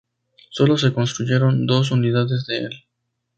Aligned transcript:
Solo 0.49 0.79
se 0.79 0.93
construyeron 0.93 1.67
dos 1.67 1.91
unidades 1.91 2.47
de 2.47 2.57
el. 2.57 2.85